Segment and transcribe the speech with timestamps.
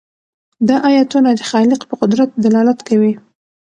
[0.67, 3.13] دا آیتونه د خالق په قدرت دلالت کوي.